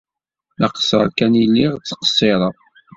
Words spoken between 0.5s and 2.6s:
D aqeṣṣer kan ay lliɣ ttqeṣṣireɣ.